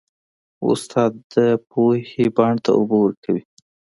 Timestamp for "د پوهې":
1.33-2.25